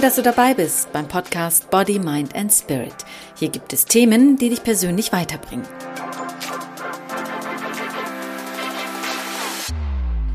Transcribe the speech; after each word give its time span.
Toll, 0.00 0.06
dass 0.06 0.16
du 0.16 0.22
dabei 0.22 0.54
bist 0.54 0.90
beim 0.94 1.06
Podcast 1.06 1.68
Body, 1.68 1.98
Mind 1.98 2.34
and 2.34 2.50
Spirit. 2.50 2.94
Hier 3.36 3.50
gibt 3.50 3.74
es 3.74 3.84
Themen, 3.84 4.38
die 4.38 4.48
dich 4.48 4.64
persönlich 4.64 5.12
weiterbringen. 5.12 5.66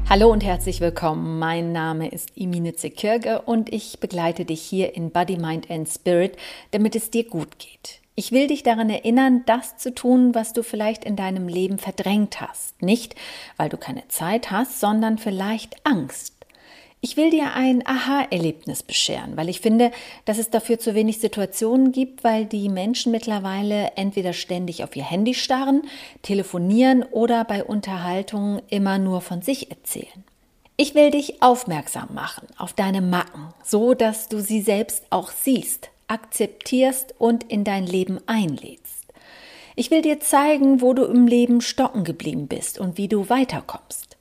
Hallo 0.08 0.32
und 0.32 0.44
herzlich 0.44 0.82
willkommen. 0.82 1.40
Mein 1.40 1.72
Name 1.72 2.12
ist 2.12 2.38
Imine 2.38 2.76
Zekirge 2.76 3.42
und 3.42 3.74
ich 3.74 4.00
begleite 4.00 4.46
dich 4.46 4.62
hier 4.62 4.94
in 4.94 5.10
Body, 5.10 5.38
Mind 5.38 5.72
and 5.72 5.90
Spirit, 5.90 6.38
damit 6.70 6.96
es 6.96 7.10
dir 7.10 7.28
gut 7.28 7.58
geht. 7.58 8.02
Ich 8.14 8.32
will 8.32 8.46
dich 8.46 8.62
daran 8.62 8.92
erinnern, 8.92 9.46
das 9.48 9.78
zu 9.78 9.96
tun, 9.96 10.36
was 10.36 10.54
du 10.54 10.62
vielleicht 10.62 11.04
in 11.04 11.16
deinem 11.16 11.48
Leben 11.48 11.80
verdrängt 11.80 12.40
hast. 12.40 12.80
Nicht, 12.84 13.16
weil 13.58 13.70
du 13.70 13.78
keine 13.78 14.08
Zeit 14.10 14.52
hast, 14.52 14.80
sondern 14.80 15.18
vielleicht 15.18 15.84
Angst 15.88 16.35
ich 17.06 17.18
will 17.18 17.30
dir 17.30 17.54
ein 17.54 17.86
Aha-Erlebnis 17.86 18.82
bescheren, 18.82 19.38
weil 19.38 19.48
ich 19.48 19.62
finde, 19.62 19.92
dass 20.26 20.40
es 20.40 20.50
dafür 20.50 20.80
zu 20.80 20.96
wenig 20.96 21.20
Situationen 21.20 21.92
gibt, 21.92 22.24
weil 22.24 22.46
die 22.46 22.68
Menschen 22.68 23.12
mittlerweile 23.12 23.92
entweder 23.96 24.34
ständig 24.34 24.84
auf 24.84 24.96
ihr 24.96 25.04
Handy 25.04 25.36
starren, 25.36 25.84
telefonieren 26.24 27.04
oder 27.04 27.46
bei 27.46 27.64
Unterhaltungen 27.64 28.60
immer 28.70 28.98
nur 28.98 29.22
von 29.22 29.44
sich 29.44 29.70
erzählen. 29.70 30.24
Ich 30.78 30.96
will 30.96 31.12
dich 31.12 31.44
aufmerksam 31.44 32.08
machen 32.16 32.48
auf 32.58 32.74
deine 32.74 33.02
Macken, 33.02 33.54
so 33.64 33.94
dass 33.94 34.28
du 34.28 34.40
sie 34.40 34.62
selbst 34.62 35.04
auch 35.12 35.30
siehst, 35.30 35.92
akzeptierst 36.08 37.14
und 37.20 37.44
in 37.44 37.64
dein 37.64 37.86
Leben 37.86 38.18
einlädst. 38.26 39.06
Ich 39.76 39.92
will 39.92 40.02
dir 40.02 40.22
zeigen, 40.22 40.82
wo 40.82 40.96
du 40.96 41.04
im 41.04 41.28
Leben 41.28 41.62
stocken 41.62 42.04
geblieben 42.04 42.48
bist 42.48 42.80
und 42.80 42.98
wie 42.98 43.08
du 43.08 43.30
weiterkommst. 43.30 44.15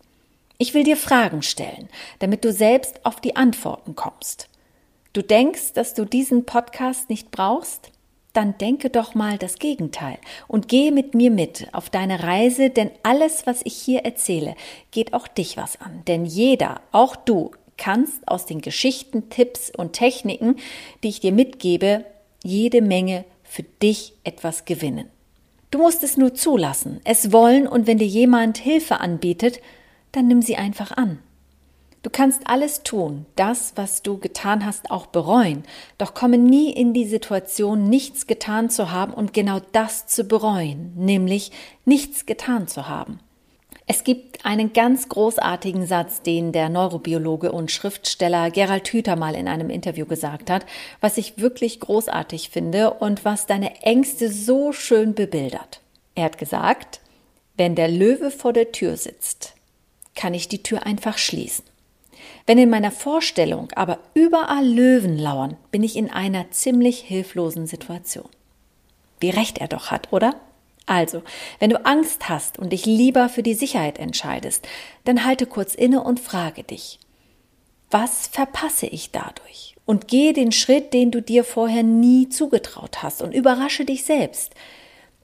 Ich 0.64 0.72
will 0.72 0.82
dir 0.82 0.96
Fragen 0.96 1.42
stellen, 1.42 1.90
damit 2.20 2.42
du 2.42 2.50
selbst 2.50 3.04
auf 3.04 3.20
die 3.20 3.36
Antworten 3.36 3.96
kommst. 3.96 4.48
Du 5.12 5.20
denkst, 5.20 5.74
dass 5.74 5.92
du 5.92 6.06
diesen 6.06 6.46
Podcast 6.46 7.10
nicht 7.10 7.30
brauchst? 7.30 7.90
Dann 8.32 8.56
denke 8.56 8.88
doch 8.88 9.14
mal 9.14 9.36
das 9.36 9.58
Gegenteil 9.58 10.16
und 10.48 10.68
gehe 10.68 10.90
mit 10.90 11.14
mir 11.14 11.30
mit 11.30 11.68
auf 11.72 11.90
deine 11.90 12.22
Reise, 12.22 12.70
denn 12.70 12.90
alles, 13.02 13.46
was 13.46 13.60
ich 13.64 13.76
hier 13.76 14.06
erzähle, 14.06 14.54
geht 14.90 15.12
auch 15.12 15.28
dich 15.28 15.58
was 15.58 15.78
an. 15.82 16.00
Denn 16.06 16.24
jeder, 16.24 16.80
auch 16.92 17.14
du, 17.14 17.50
kannst 17.76 18.26
aus 18.26 18.46
den 18.46 18.62
Geschichten, 18.62 19.28
Tipps 19.28 19.70
und 19.70 19.92
Techniken, 19.92 20.56
die 21.02 21.08
ich 21.08 21.20
dir 21.20 21.32
mitgebe, 21.32 22.06
jede 22.42 22.80
Menge 22.80 23.26
für 23.42 23.64
dich 23.64 24.14
etwas 24.24 24.64
gewinnen. 24.64 25.10
Du 25.70 25.76
musst 25.76 26.02
es 26.02 26.16
nur 26.16 26.32
zulassen, 26.32 27.02
es 27.04 27.32
wollen 27.32 27.68
und 27.68 27.86
wenn 27.86 27.98
dir 27.98 28.06
jemand 28.06 28.56
Hilfe 28.56 29.00
anbietet, 29.00 29.60
dann 30.16 30.28
nimm 30.28 30.42
sie 30.42 30.56
einfach 30.56 30.92
an. 30.92 31.18
Du 32.04 32.10
kannst 32.10 32.42
alles 32.44 32.82
tun, 32.82 33.24
das, 33.34 33.72
was 33.76 34.02
du 34.02 34.18
getan 34.18 34.66
hast, 34.66 34.90
auch 34.90 35.06
bereuen, 35.06 35.62
doch 35.96 36.12
komme 36.12 36.36
nie 36.36 36.70
in 36.70 36.92
die 36.92 37.06
Situation, 37.06 37.88
nichts 37.88 38.26
getan 38.26 38.68
zu 38.68 38.90
haben 38.90 39.14
und 39.14 39.32
genau 39.32 39.60
das 39.72 40.06
zu 40.06 40.24
bereuen, 40.24 40.92
nämlich 40.96 41.50
nichts 41.86 42.26
getan 42.26 42.68
zu 42.68 42.88
haben. 42.88 43.20
Es 43.86 44.04
gibt 44.04 44.44
einen 44.44 44.74
ganz 44.74 45.08
großartigen 45.08 45.86
Satz, 45.86 46.20
den 46.20 46.52
der 46.52 46.68
Neurobiologe 46.68 47.52
und 47.52 47.70
Schriftsteller 47.70 48.50
Gerald 48.50 48.88
Hüther 48.88 49.16
mal 49.16 49.34
in 49.34 49.48
einem 49.48 49.70
Interview 49.70 50.04
gesagt 50.04 50.50
hat, 50.50 50.66
was 51.00 51.16
ich 51.16 51.38
wirklich 51.38 51.80
großartig 51.80 52.50
finde 52.50 52.92
und 52.92 53.24
was 53.24 53.46
deine 53.46 53.82
Ängste 53.82 54.30
so 54.30 54.72
schön 54.72 55.14
bebildert. 55.14 55.80
Er 56.14 56.24
hat 56.24 56.36
gesagt, 56.36 57.00
wenn 57.56 57.74
der 57.74 57.88
Löwe 57.88 58.30
vor 58.30 58.52
der 58.52 58.72
Tür 58.72 58.96
sitzt, 58.96 59.53
kann 60.14 60.34
ich 60.34 60.48
die 60.48 60.62
Tür 60.62 60.86
einfach 60.86 61.18
schließen. 61.18 61.64
Wenn 62.46 62.58
in 62.58 62.70
meiner 62.70 62.90
Vorstellung 62.90 63.70
aber 63.74 63.98
überall 64.14 64.66
Löwen 64.66 65.18
lauern, 65.18 65.56
bin 65.70 65.82
ich 65.82 65.96
in 65.96 66.10
einer 66.10 66.50
ziemlich 66.50 67.00
hilflosen 67.00 67.66
Situation. 67.66 68.28
Wie 69.20 69.30
recht 69.30 69.58
er 69.58 69.68
doch 69.68 69.90
hat, 69.90 70.12
oder? 70.12 70.34
Also, 70.86 71.22
wenn 71.58 71.70
du 71.70 71.84
Angst 71.86 72.28
hast 72.28 72.58
und 72.58 72.70
dich 72.72 72.84
lieber 72.84 73.30
für 73.30 73.42
die 73.42 73.54
Sicherheit 73.54 73.98
entscheidest, 73.98 74.68
dann 75.04 75.24
halte 75.24 75.46
kurz 75.46 75.74
inne 75.74 76.02
und 76.02 76.20
frage 76.20 76.62
dich, 76.62 76.98
was 77.90 78.26
verpasse 78.26 78.86
ich 78.86 79.10
dadurch? 79.10 79.76
Und 79.86 80.08
gehe 80.08 80.32
den 80.32 80.52
Schritt, 80.52 80.92
den 80.92 81.10
du 81.10 81.22
dir 81.22 81.44
vorher 81.44 81.82
nie 81.82 82.28
zugetraut 82.28 83.02
hast 83.02 83.22
und 83.22 83.34
überrasche 83.34 83.84
dich 83.84 84.04
selbst. 84.04 84.54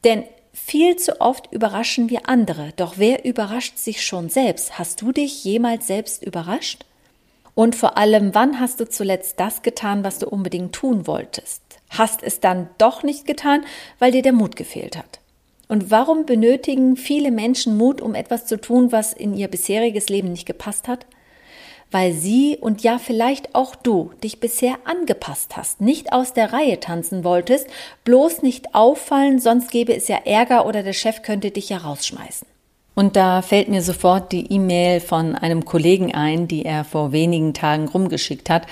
Denn 0.04 0.24
viel 0.52 0.96
zu 0.96 1.20
oft 1.20 1.52
überraschen 1.52 2.10
wir 2.10 2.28
andere, 2.28 2.72
doch 2.76 2.94
wer 2.96 3.24
überrascht 3.24 3.78
sich 3.78 4.04
schon 4.04 4.28
selbst? 4.28 4.78
Hast 4.78 5.02
du 5.02 5.12
dich 5.12 5.44
jemals 5.44 5.86
selbst 5.86 6.22
überrascht? 6.22 6.84
Und 7.54 7.74
vor 7.74 7.96
allem, 7.96 8.34
wann 8.34 8.60
hast 8.60 8.80
du 8.80 8.88
zuletzt 8.88 9.38
das 9.38 9.62
getan, 9.62 10.04
was 10.04 10.18
du 10.18 10.28
unbedingt 10.28 10.72
tun 10.72 11.06
wolltest? 11.06 11.62
Hast 11.90 12.22
es 12.22 12.40
dann 12.40 12.68
doch 12.78 13.02
nicht 13.02 13.26
getan, 13.26 13.64
weil 13.98 14.12
dir 14.12 14.22
der 14.22 14.32
Mut 14.32 14.56
gefehlt 14.56 14.96
hat? 14.96 15.20
Und 15.68 15.90
warum 15.90 16.26
benötigen 16.26 16.96
viele 16.96 17.30
Menschen 17.30 17.76
Mut, 17.76 18.00
um 18.00 18.14
etwas 18.14 18.46
zu 18.46 18.60
tun, 18.60 18.92
was 18.92 19.12
in 19.12 19.36
ihr 19.36 19.48
bisheriges 19.48 20.08
Leben 20.08 20.32
nicht 20.32 20.46
gepasst 20.46 20.88
hat? 20.88 21.06
Weil 21.90 22.12
sie 22.12 22.56
und 22.60 22.82
ja 22.82 22.98
vielleicht 22.98 23.54
auch 23.54 23.74
du 23.74 24.10
dich 24.22 24.40
bisher 24.40 24.76
angepasst 24.84 25.56
hast, 25.56 25.80
nicht 25.80 26.12
aus 26.12 26.32
der 26.32 26.52
Reihe 26.52 26.80
tanzen 26.80 27.24
wolltest, 27.24 27.66
bloß 28.04 28.42
nicht 28.42 28.74
auffallen, 28.74 29.40
sonst 29.40 29.70
gäbe 29.70 29.94
es 29.94 30.08
ja 30.08 30.18
Ärger 30.24 30.66
oder 30.66 30.82
der 30.82 30.92
Chef 30.92 31.22
könnte 31.22 31.50
dich 31.50 31.68
ja 31.68 31.78
rausschmeißen. 31.78 32.46
Und 32.94 33.16
da 33.16 33.40
fällt 33.40 33.68
mir 33.68 33.82
sofort 33.82 34.32
die 34.32 34.52
E-Mail 34.52 35.00
von 35.00 35.34
einem 35.34 35.64
Kollegen 35.64 36.14
ein, 36.14 36.48
die 36.48 36.64
er 36.64 36.84
vor 36.84 37.12
wenigen 37.12 37.54
Tagen 37.54 37.88
rumgeschickt 37.88 38.50
hat, 38.50 38.66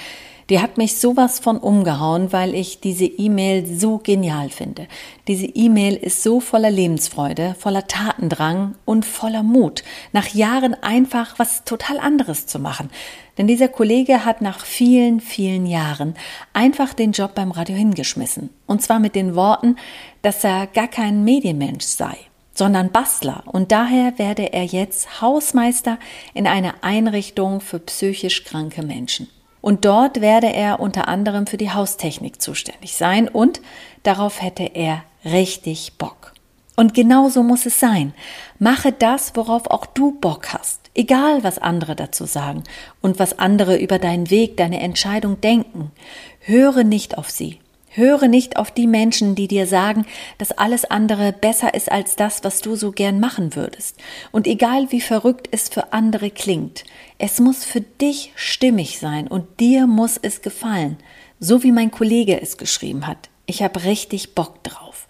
die 0.50 0.60
hat 0.60 0.78
mich 0.78 0.98
sowas 0.98 1.40
von 1.40 1.58
umgehauen, 1.58 2.32
weil 2.32 2.54
ich 2.54 2.80
diese 2.80 3.04
E-Mail 3.04 3.66
so 3.66 3.98
genial 3.98 4.48
finde. 4.48 4.88
Diese 5.26 5.44
E-Mail 5.44 5.94
ist 5.94 6.22
so 6.22 6.40
voller 6.40 6.70
Lebensfreude, 6.70 7.54
voller 7.58 7.86
Tatendrang 7.86 8.74
und 8.86 9.04
voller 9.04 9.42
Mut, 9.42 9.84
nach 10.12 10.28
Jahren 10.28 10.74
einfach 10.74 11.38
was 11.38 11.64
total 11.64 11.98
anderes 11.98 12.46
zu 12.46 12.58
machen. 12.58 12.88
Denn 13.36 13.46
dieser 13.46 13.68
Kollege 13.68 14.24
hat 14.24 14.40
nach 14.40 14.64
vielen, 14.64 15.20
vielen 15.20 15.66
Jahren 15.66 16.14
einfach 16.54 16.94
den 16.94 17.12
Job 17.12 17.34
beim 17.34 17.50
Radio 17.50 17.76
hingeschmissen. 17.76 18.48
Und 18.66 18.80
zwar 18.80 19.00
mit 19.00 19.14
den 19.14 19.34
Worten, 19.34 19.76
dass 20.22 20.42
er 20.44 20.66
gar 20.66 20.88
kein 20.88 21.24
Medienmensch 21.24 21.84
sei 21.84 22.16
sondern 22.54 22.90
Bastler 22.90 23.44
und 23.46 23.70
daher 23.70 24.18
werde 24.18 24.52
er 24.52 24.64
jetzt 24.64 25.20
Hausmeister 25.20 25.96
in 26.34 26.48
einer 26.48 26.74
Einrichtung 26.80 27.60
für 27.60 27.78
psychisch 27.78 28.42
kranke 28.42 28.82
Menschen. 28.82 29.28
Und 29.68 29.84
dort 29.84 30.22
werde 30.22 30.50
er 30.50 30.80
unter 30.80 31.08
anderem 31.08 31.46
für 31.46 31.58
die 31.58 31.70
Haustechnik 31.70 32.40
zuständig 32.40 32.96
sein 32.96 33.28
und 33.28 33.60
darauf 34.02 34.40
hätte 34.40 34.62
er 34.62 35.04
richtig 35.26 35.98
Bock. 35.98 36.32
Und 36.74 36.94
genau 36.94 37.28
so 37.28 37.42
muss 37.42 37.66
es 37.66 37.78
sein. 37.78 38.14
Mache 38.58 38.92
das, 38.92 39.36
worauf 39.36 39.66
auch 39.66 39.84
du 39.84 40.12
Bock 40.12 40.54
hast, 40.54 40.80
egal 40.94 41.44
was 41.44 41.58
andere 41.58 41.94
dazu 41.96 42.24
sagen 42.24 42.64
und 43.02 43.18
was 43.18 43.38
andere 43.38 43.76
über 43.76 43.98
deinen 43.98 44.30
Weg, 44.30 44.56
deine 44.56 44.80
Entscheidung 44.80 45.38
denken. 45.42 45.92
Höre 46.40 46.82
nicht 46.82 47.18
auf 47.18 47.28
sie. 47.28 47.58
Höre 47.98 48.28
nicht 48.28 48.56
auf 48.56 48.70
die 48.70 48.86
Menschen, 48.86 49.34
die 49.34 49.48
dir 49.48 49.66
sagen, 49.66 50.06
dass 50.38 50.52
alles 50.52 50.86
andere 50.86 51.32
besser 51.32 51.74
ist 51.74 51.92
als 51.92 52.16
das, 52.16 52.42
was 52.44 52.62
du 52.62 52.76
so 52.76 52.92
gern 52.92 53.20
machen 53.20 53.54
würdest. 53.54 53.98
Und 54.32 54.46
egal 54.46 54.90
wie 54.90 55.02
verrückt 55.02 55.48
es 55.50 55.68
für 55.68 55.92
andere 55.92 56.30
klingt, 56.30 56.84
es 57.18 57.40
muss 57.40 57.64
für 57.64 57.82
dich 57.82 58.32
stimmig 58.36 58.98
sein 58.98 59.28
und 59.28 59.60
dir 59.60 59.86
muss 59.86 60.16
es 60.16 60.40
gefallen. 60.40 60.96
So 61.40 61.62
wie 61.62 61.72
mein 61.72 61.90
Kollege 61.90 62.40
es 62.40 62.56
geschrieben 62.56 63.06
hat. 63.06 63.28
Ich 63.44 63.62
habe 63.62 63.84
richtig 63.84 64.34
Bock 64.34 64.62
drauf. 64.62 65.06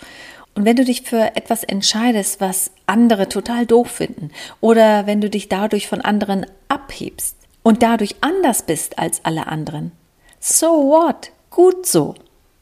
Und 0.55 0.65
wenn 0.65 0.75
du 0.75 0.85
dich 0.85 1.03
für 1.03 1.37
etwas 1.37 1.63
entscheidest, 1.63 2.41
was 2.41 2.73
andere 2.87 3.29
total 3.29 3.65
doof 3.65 3.91
finden, 3.91 4.33
oder 4.61 5.07
wenn 5.07 5.21
du 5.21 5.31
dich 5.31 5.49
dadurch 5.49 5.87
von 5.87 6.01
anderen 6.01 6.47
abhebst 6.67 7.37
und 7.63 7.85
dadurch 7.85 8.17
anders 8.23 8.63
bist 8.63 8.99
als 8.99 9.25
alle 9.25 9.47
anderen, 9.47 9.93
so 10.41 10.67
what? 10.67 11.31
Gut 11.51 11.87
so. 11.87 12.15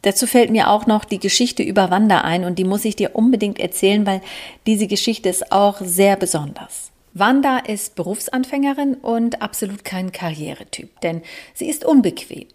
Dazu 0.03 0.27
fällt 0.27 0.51
mir 0.51 0.71
auch 0.71 0.87
noch 0.87 1.05
die 1.05 1.19
Geschichte 1.19 1.63
über 1.63 1.91
Wanda 1.91 2.21
ein 2.21 2.45
und 2.45 2.59
die 2.59 2.65
muss 2.65 2.85
ich 2.85 2.97
dir 2.97 3.17
unbedingt 3.17 3.59
erzählen, 3.59 4.07
weil 4.07 4.21
diese 4.67 4.87
Geschichte 4.87 5.29
ist 5.29 5.51
auch 5.53 5.81
sehr 5.81 6.17
besonders. 6.17 6.93
Wanda 7.13 7.59
ist 7.59 7.95
Berufsanfängerin 7.95 8.95
und 8.95 9.41
absolut 9.41 9.85
kein 9.85 10.13
Karrieretyp, 10.13 11.01
denn 11.01 11.23
sie 11.55 11.69
ist 11.69 11.85
unbequem. 11.85 12.47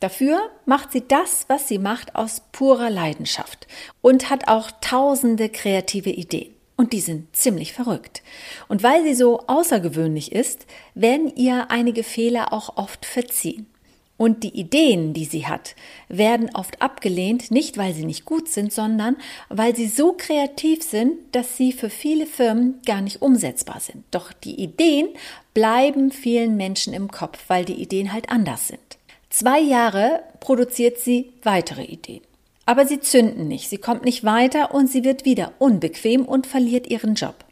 Dafür 0.00 0.50
macht 0.66 0.92
sie 0.92 1.02
das, 1.08 1.46
was 1.48 1.68
sie 1.68 1.78
macht, 1.78 2.14
aus 2.14 2.42
purer 2.52 2.90
Leidenschaft 2.90 3.66
und 4.02 4.28
hat 4.28 4.48
auch 4.48 4.70
tausende 4.82 5.48
kreative 5.48 6.10
Ideen. 6.10 6.52
Und 6.76 6.92
die 6.92 7.00
sind 7.00 7.34
ziemlich 7.34 7.72
verrückt. 7.72 8.22
Und 8.68 8.82
weil 8.82 9.02
sie 9.04 9.14
so 9.14 9.40
außergewöhnlich 9.46 10.32
ist, 10.32 10.66
werden 10.94 11.34
ihr 11.34 11.70
einige 11.70 12.02
Fehler 12.02 12.52
auch 12.52 12.76
oft 12.76 13.06
verziehen. 13.06 13.66
Und 14.16 14.44
die 14.44 14.56
Ideen, 14.56 15.12
die 15.12 15.24
sie 15.24 15.46
hat, 15.46 15.74
werden 16.08 16.50
oft 16.54 16.80
abgelehnt, 16.80 17.50
nicht 17.50 17.76
weil 17.78 17.92
sie 17.94 18.04
nicht 18.04 18.24
gut 18.24 18.48
sind, 18.48 18.72
sondern 18.72 19.16
weil 19.48 19.74
sie 19.74 19.88
so 19.88 20.12
kreativ 20.12 20.84
sind, 20.84 21.14
dass 21.32 21.56
sie 21.56 21.72
für 21.72 21.90
viele 21.90 22.26
Firmen 22.26 22.80
gar 22.86 23.00
nicht 23.00 23.22
umsetzbar 23.22 23.80
sind. 23.80 24.04
Doch 24.12 24.32
die 24.32 24.60
Ideen 24.62 25.08
bleiben 25.52 26.12
vielen 26.12 26.56
Menschen 26.56 26.94
im 26.94 27.10
Kopf, 27.10 27.40
weil 27.48 27.64
die 27.64 27.82
Ideen 27.82 28.12
halt 28.12 28.30
anders 28.30 28.68
sind. 28.68 28.80
Zwei 29.30 29.58
Jahre 29.58 30.22
produziert 30.38 30.98
sie 30.98 31.32
weitere 31.42 31.82
Ideen. 31.82 32.22
Aber 32.66 32.86
sie 32.86 33.00
zünden 33.00 33.48
nicht, 33.48 33.68
sie 33.68 33.78
kommt 33.78 34.04
nicht 34.04 34.24
weiter 34.24 34.72
und 34.72 34.88
sie 34.88 35.04
wird 35.04 35.24
wieder 35.24 35.52
unbequem 35.58 36.24
und 36.24 36.46
verliert 36.46 36.86
ihren 36.86 37.14
Job. 37.14 37.43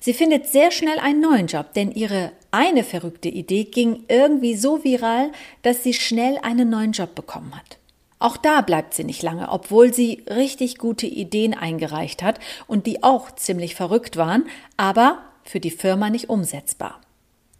Sie 0.00 0.12
findet 0.12 0.46
sehr 0.46 0.70
schnell 0.70 0.98
einen 0.98 1.20
neuen 1.20 1.46
Job, 1.46 1.72
denn 1.74 1.90
ihre 1.92 2.32
eine 2.50 2.84
verrückte 2.84 3.28
Idee 3.28 3.64
ging 3.64 4.04
irgendwie 4.08 4.56
so 4.56 4.84
viral, 4.84 5.32
dass 5.62 5.82
sie 5.82 5.94
schnell 5.94 6.38
einen 6.42 6.70
neuen 6.70 6.92
Job 6.92 7.14
bekommen 7.14 7.54
hat. 7.54 7.78
Auch 8.18 8.36
da 8.36 8.62
bleibt 8.62 8.94
sie 8.94 9.04
nicht 9.04 9.22
lange, 9.22 9.50
obwohl 9.50 9.92
sie 9.92 10.24
richtig 10.28 10.78
gute 10.78 11.06
Ideen 11.06 11.54
eingereicht 11.54 12.22
hat 12.22 12.38
und 12.66 12.86
die 12.86 13.02
auch 13.02 13.30
ziemlich 13.34 13.74
verrückt 13.74 14.16
waren, 14.16 14.44
aber 14.76 15.18
für 15.44 15.60
die 15.60 15.70
Firma 15.70 16.08
nicht 16.08 16.30
umsetzbar. 16.30 17.00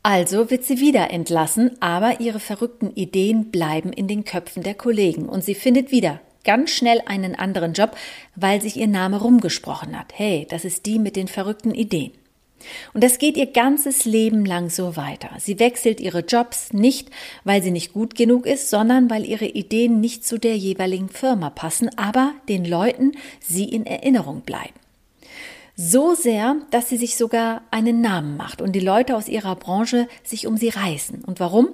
Also 0.03 0.51
wird 0.51 0.65
sie 0.65 0.81
wieder 0.81 1.11
entlassen, 1.11 1.77
aber 1.81 2.21
ihre 2.21 2.41
verrückten 2.41 2.95
Ideen 2.95 3.51
bleiben 3.51 3.93
in 3.93 4.07
den 4.07 4.25
Köpfen 4.25 4.63
der 4.63 4.75
Kollegen 4.75 5.29
und 5.29 5.45
sie 5.45 5.55
findet 5.55 5.91
wieder 5.91 6.21
ganz 6.47 6.71
schnell 6.71 7.03
einen 7.05 7.35
anderen 7.35 7.75
Job, 7.75 7.95
weil 8.35 8.63
sich 8.63 8.79
ihr 8.79 8.87
Name 8.87 9.21
rumgesprochen 9.21 9.99
hat. 9.99 10.15
Hey, 10.15 10.47
das 10.49 10.65
ist 10.65 10.87
die 10.87 10.99
mit 10.99 11.17
den 11.17 11.29
verrückten 11.29 11.75
Ideen. 11.75 12.13
Und 12.95 13.05
das 13.05 13.19
geht 13.19 13.37
ihr 13.37 13.47
ganzes 13.47 14.05
Leben 14.05 14.45
lang 14.45 14.71
so 14.71 14.97
weiter. 14.97 15.29
Sie 15.39 15.59
wechselt 15.59 16.01
ihre 16.01 16.21
Jobs 16.21 16.73
nicht, 16.73 17.11
weil 17.45 17.63
sie 17.63 17.71
nicht 17.71 17.93
gut 17.93 18.15
genug 18.15 18.47
ist, 18.47 18.71
sondern 18.71 19.11
weil 19.11 19.25
ihre 19.27 19.47
Ideen 19.47 20.01
nicht 20.01 20.25
zu 20.25 20.39
der 20.39 20.57
jeweiligen 20.57 21.09
Firma 21.09 21.51
passen, 21.51 21.91
aber 21.99 22.33
den 22.49 22.65
Leuten 22.65 23.13
sie 23.41 23.65
in 23.65 23.85
Erinnerung 23.85 24.41
bleiben. 24.41 24.75
So 25.77 26.15
sehr, 26.15 26.57
dass 26.71 26.89
sie 26.89 26.97
sich 26.97 27.17
sogar 27.17 27.61
einen 27.71 28.01
Namen 28.01 28.39
macht 28.39 28.63
und 28.63 28.73
die 28.73 28.81
Leute 28.81 29.15
aus 29.15 29.29
ihrer 29.29 29.57
Branche 29.57 30.09
sich 30.25 30.47
um 30.47 30.57
sie 30.57 30.71
reißen. 30.71 31.23
Und 31.23 31.39
warum? 31.39 31.69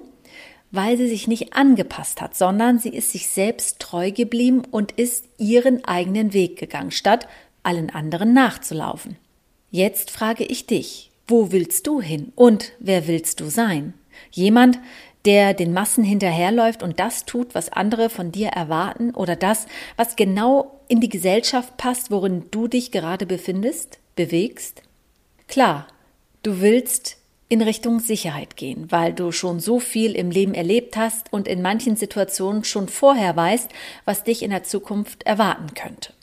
Weil 0.73 0.97
sie 0.97 1.07
sich 1.07 1.27
nicht 1.27 1.53
angepasst 1.53 2.19
hat, 2.19 2.35
sondern 2.35 2.79
sie 2.79 2.89
ist 2.89 3.11
sich 3.11 3.29
selbst 3.29 3.79
treu 3.79 4.09
geblieben 4.09 4.63
und 4.71 4.91
ist 4.93 5.25
ihren 5.37 5.85
eigenen 5.85 6.33
Weg 6.33 6.57
gegangen, 6.57 6.89
statt 6.89 7.27
allen 7.61 7.91
anderen 7.91 8.33
nachzulaufen. 8.33 9.17
Jetzt 9.69 10.09
frage 10.09 10.43
ich 10.43 10.65
dich, 10.65 11.11
wo 11.27 11.51
willst 11.51 11.85
du 11.85 12.01
hin 12.01 12.33
und 12.35 12.71
wer 12.79 13.07
willst 13.07 13.39
du 13.39 13.49
sein? 13.49 13.93
Jemand, 14.31 14.79
der 15.25 15.53
den 15.53 15.73
Massen 15.73 16.03
hinterherläuft 16.03 16.81
und 16.81 16.99
das 16.99 17.25
tut, 17.25 17.53
was 17.53 17.71
andere 17.71 18.09
von 18.09 18.31
dir 18.31 18.47
erwarten 18.47 19.11
oder 19.11 19.35
das, 19.35 19.67
was 19.95 20.15
genau 20.15 20.79
in 20.87 21.01
die 21.01 21.09
Gesellschaft 21.09 21.77
passt, 21.77 22.09
worin 22.09 22.45
du 22.49 22.67
dich 22.67 22.91
gerade 22.91 23.27
befindest, 23.27 23.99
bewegst? 24.15 24.81
Klar, 25.47 25.87
du 26.41 26.61
willst 26.61 27.17
in 27.49 27.61
Richtung 27.61 27.99
Sicherheit 27.99 28.55
gehen, 28.55 28.87
weil 28.89 29.13
du 29.13 29.31
schon 29.31 29.59
so 29.59 29.79
viel 29.79 30.13
im 30.13 30.31
Leben 30.31 30.53
erlebt 30.53 30.97
hast 30.97 31.31
und 31.31 31.47
in 31.47 31.61
manchen 31.61 31.95
Situationen 31.95 32.63
schon 32.63 32.87
vorher 32.87 33.35
weißt, 33.35 33.69
was 34.05 34.23
dich 34.23 34.43
in 34.43 34.51
der 34.51 34.63
Zukunft 34.63 35.23
erwarten 35.23 35.73
könnte. 35.73 36.13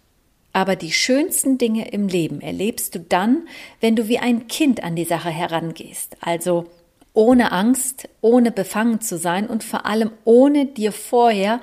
Aber 0.52 0.74
die 0.74 0.92
schönsten 0.92 1.58
Dinge 1.58 1.90
im 1.90 2.08
Leben 2.08 2.40
erlebst 2.40 2.94
du 2.94 3.00
dann, 3.00 3.46
wenn 3.80 3.94
du 3.94 4.08
wie 4.08 4.18
ein 4.18 4.48
Kind 4.48 4.82
an 4.82 4.96
die 4.96 5.04
Sache 5.04 5.30
herangehst, 5.30 6.16
also 6.20 6.66
ohne 7.12 7.52
Angst, 7.52 8.08
ohne 8.20 8.50
befangen 8.50 9.00
zu 9.00 9.16
sein 9.18 9.46
und 9.46 9.64
vor 9.64 9.86
allem 9.86 10.10
ohne 10.24 10.66
dir 10.66 10.92
vorher 10.92 11.60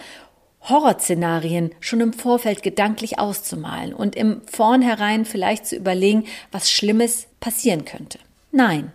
Horrorszenarien 0.62 1.71
schon 1.80 2.01
im 2.01 2.13
Vorfeld 2.13 2.63
gedanklich 2.63 3.19
auszumalen 3.19 3.94
und 3.94 4.15
im 4.15 4.42
Vornherein 4.45 5.25
vielleicht 5.25 5.65
zu 5.65 5.75
überlegen, 5.75 6.25
was 6.51 6.71
Schlimmes 6.71 7.27
passieren 7.39 7.86
könnte. 7.86 8.19
Nein. 8.51 8.92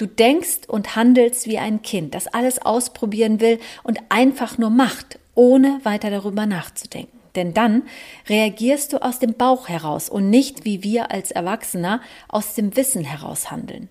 Du 0.00 0.06
denkst 0.06 0.60
und 0.66 0.96
handelst 0.96 1.46
wie 1.46 1.58
ein 1.58 1.82
Kind, 1.82 2.14
das 2.14 2.26
alles 2.26 2.62
ausprobieren 2.62 3.38
will 3.38 3.58
und 3.82 3.98
einfach 4.08 4.56
nur 4.56 4.70
macht, 4.70 5.18
ohne 5.34 5.78
weiter 5.82 6.08
darüber 6.08 6.46
nachzudenken. 6.46 7.20
Denn 7.34 7.52
dann 7.52 7.82
reagierst 8.26 8.94
du 8.94 9.02
aus 9.02 9.18
dem 9.18 9.34
Bauch 9.34 9.68
heraus 9.68 10.08
und 10.08 10.30
nicht 10.30 10.64
wie 10.64 10.82
wir 10.82 11.10
als 11.10 11.32
Erwachsener 11.32 12.00
aus 12.28 12.54
dem 12.54 12.76
Wissen 12.76 13.04
heraus 13.04 13.50
handeln. 13.50 13.90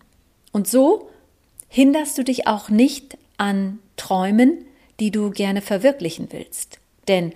Und 0.51 0.67
so 0.67 1.11
hinderst 1.67 2.17
du 2.17 2.23
dich 2.23 2.47
auch 2.47 2.69
nicht 2.69 3.15
an 3.37 3.77
Träumen, 3.95 4.65
die 4.99 5.11
du 5.11 5.29
gerne 5.29 5.61
verwirklichen 5.61 6.29
willst. 6.31 6.79
Denn 7.07 7.33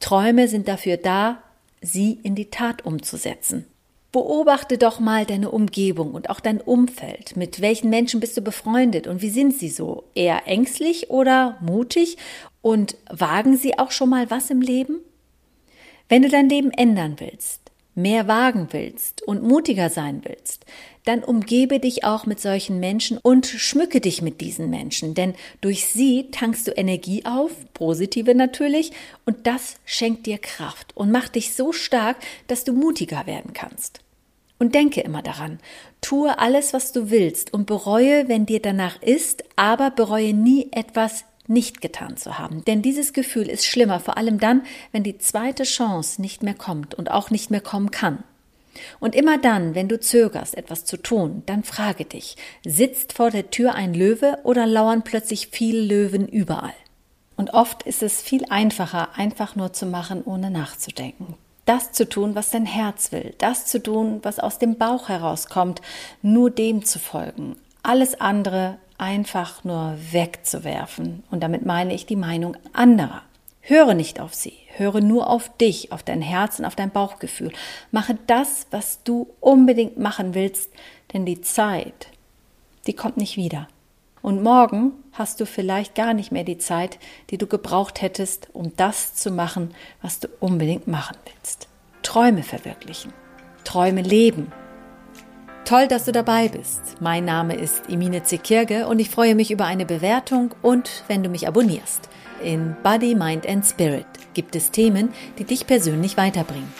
Träume 0.00 0.48
sind 0.48 0.66
dafür 0.66 0.96
da, 0.96 1.44
sie 1.80 2.18
in 2.24 2.34
die 2.34 2.50
Tat 2.50 2.84
umzusetzen. 2.84 3.66
Beobachte 4.12 4.78
doch 4.78 4.98
mal 4.98 5.26
deine 5.26 5.50
Umgebung 5.50 6.12
und 6.12 6.30
auch 6.30 6.40
dein 6.40 6.60
Umfeld. 6.60 7.36
Mit 7.36 7.60
welchen 7.60 7.90
Menschen 7.90 8.20
bist 8.20 8.36
du 8.36 8.40
befreundet 8.40 9.06
und 9.06 9.20
wie 9.20 9.30
sind 9.30 9.54
sie 9.54 9.68
so? 9.68 10.04
Eher 10.14 10.46
ängstlich 10.46 11.10
oder 11.10 11.58
mutig? 11.60 12.16
Und 12.62 12.96
wagen 13.10 13.56
sie 13.56 13.78
auch 13.78 13.90
schon 13.90 14.08
mal 14.08 14.30
was 14.30 14.50
im 14.50 14.60
Leben? 14.60 15.00
Wenn 16.08 16.22
du 16.22 16.28
dein 16.28 16.48
Leben 16.48 16.70
ändern 16.70 17.16
willst, 17.18 17.65
mehr 17.96 18.28
wagen 18.28 18.68
willst 18.70 19.22
und 19.22 19.42
mutiger 19.42 19.90
sein 19.90 20.20
willst, 20.24 20.64
dann 21.04 21.24
umgebe 21.24 21.80
dich 21.80 22.04
auch 22.04 22.26
mit 22.26 22.40
solchen 22.40 22.78
Menschen 22.78 23.18
und 23.18 23.46
schmücke 23.46 24.00
dich 24.00 24.22
mit 24.22 24.40
diesen 24.40 24.70
Menschen, 24.70 25.14
denn 25.14 25.34
durch 25.60 25.86
sie 25.86 26.30
tankst 26.30 26.66
du 26.68 26.72
Energie 26.72 27.24
auf, 27.24 27.52
positive 27.74 28.34
natürlich, 28.34 28.92
und 29.24 29.46
das 29.46 29.76
schenkt 29.84 30.26
dir 30.26 30.38
Kraft 30.38 30.96
und 30.96 31.10
macht 31.10 31.34
dich 31.36 31.54
so 31.54 31.72
stark, 31.72 32.16
dass 32.48 32.64
du 32.64 32.72
mutiger 32.72 33.26
werden 33.26 33.52
kannst. 33.54 34.00
Und 34.58 34.74
denke 34.74 35.02
immer 35.02 35.22
daran, 35.22 35.58
tue 36.00 36.38
alles, 36.38 36.72
was 36.72 36.92
du 36.92 37.10
willst 37.10 37.52
und 37.52 37.66
bereue, 37.66 38.28
wenn 38.28 38.46
dir 38.46 38.60
danach 38.60 39.02
ist, 39.02 39.44
aber 39.54 39.90
bereue 39.90 40.32
nie 40.32 40.68
etwas 40.72 41.24
nicht 41.48 41.80
getan 41.80 42.16
zu 42.16 42.38
haben. 42.38 42.64
Denn 42.64 42.82
dieses 42.82 43.12
Gefühl 43.12 43.48
ist 43.48 43.66
schlimmer, 43.66 44.00
vor 44.00 44.16
allem 44.16 44.38
dann, 44.40 44.62
wenn 44.92 45.02
die 45.02 45.18
zweite 45.18 45.64
Chance 45.64 46.20
nicht 46.20 46.42
mehr 46.42 46.54
kommt 46.54 46.94
und 46.94 47.10
auch 47.10 47.30
nicht 47.30 47.50
mehr 47.50 47.60
kommen 47.60 47.90
kann. 47.90 48.22
Und 49.00 49.14
immer 49.14 49.38
dann, 49.38 49.74
wenn 49.74 49.88
du 49.88 49.98
zögerst, 49.98 50.56
etwas 50.56 50.84
zu 50.84 50.96
tun, 50.96 51.42
dann 51.46 51.64
frage 51.64 52.04
dich, 52.04 52.36
sitzt 52.64 53.14
vor 53.14 53.30
der 53.30 53.50
Tür 53.50 53.74
ein 53.74 53.94
Löwe 53.94 54.38
oder 54.42 54.66
lauern 54.66 55.02
plötzlich 55.02 55.48
viele 55.48 55.80
Löwen 55.80 56.28
überall? 56.28 56.74
Und 57.36 57.52
oft 57.52 57.82
ist 57.82 58.02
es 58.02 58.22
viel 58.22 58.44
einfacher, 58.48 59.16
einfach 59.16 59.56
nur 59.56 59.72
zu 59.72 59.86
machen, 59.86 60.22
ohne 60.24 60.50
nachzudenken. 60.50 61.34
Das 61.66 61.92
zu 61.92 62.08
tun, 62.08 62.34
was 62.34 62.50
dein 62.50 62.64
Herz 62.64 63.12
will, 63.12 63.34
das 63.38 63.66
zu 63.66 63.82
tun, 63.82 64.20
was 64.22 64.38
aus 64.38 64.58
dem 64.58 64.76
Bauch 64.76 65.08
herauskommt, 65.08 65.82
nur 66.22 66.50
dem 66.50 66.84
zu 66.84 66.98
folgen. 66.98 67.56
Alles 67.82 68.20
andere 68.20 68.78
einfach 68.98 69.64
nur 69.64 69.96
wegzuwerfen. 70.10 71.24
Und 71.30 71.42
damit 71.42 71.64
meine 71.64 71.94
ich 71.94 72.06
die 72.06 72.16
Meinung 72.16 72.56
anderer. 72.72 73.22
Höre 73.60 73.94
nicht 73.94 74.20
auf 74.20 74.32
sie, 74.32 74.54
höre 74.76 75.00
nur 75.00 75.28
auf 75.28 75.56
dich, 75.56 75.90
auf 75.90 76.04
dein 76.04 76.22
Herz 76.22 76.60
und 76.60 76.64
auf 76.64 76.76
dein 76.76 76.90
Bauchgefühl. 76.92 77.52
Mache 77.90 78.16
das, 78.28 78.68
was 78.70 79.02
du 79.02 79.28
unbedingt 79.40 79.98
machen 79.98 80.34
willst, 80.34 80.70
denn 81.12 81.26
die 81.26 81.40
Zeit, 81.40 82.08
die 82.86 82.92
kommt 82.92 83.16
nicht 83.16 83.36
wieder. 83.36 83.66
Und 84.22 84.42
morgen 84.42 84.92
hast 85.12 85.40
du 85.40 85.46
vielleicht 85.46 85.94
gar 85.94 86.14
nicht 86.14 86.30
mehr 86.30 86.44
die 86.44 86.58
Zeit, 86.58 86.98
die 87.30 87.38
du 87.38 87.46
gebraucht 87.46 88.02
hättest, 88.02 88.48
um 88.52 88.72
das 88.76 89.14
zu 89.14 89.30
machen, 89.30 89.74
was 90.02 90.20
du 90.20 90.28
unbedingt 90.40 90.86
machen 90.86 91.16
willst. 91.24 91.68
Träume 92.02 92.44
verwirklichen, 92.44 93.12
Träume 93.64 94.02
leben, 94.02 94.52
Toll, 95.66 95.88
dass 95.88 96.04
du 96.04 96.12
dabei 96.12 96.46
bist. 96.46 96.80
Mein 97.00 97.24
Name 97.24 97.56
ist 97.56 97.90
Emine 97.90 98.22
Zekirge 98.22 98.86
und 98.86 99.00
ich 99.00 99.10
freue 99.10 99.34
mich 99.34 99.50
über 99.50 99.64
eine 99.64 99.84
Bewertung 99.84 100.54
und 100.62 101.02
wenn 101.08 101.24
du 101.24 101.28
mich 101.28 101.48
abonnierst. 101.48 102.08
In 102.40 102.76
Body, 102.84 103.16
Mind 103.16 103.48
and 103.48 103.66
Spirit 103.66 104.06
gibt 104.32 104.54
es 104.54 104.70
Themen, 104.70 105.12
die 105.40 105.44
dich 105.44 105.66
persönlich 105.66 106.16
weiterbringen. 106.16 106.72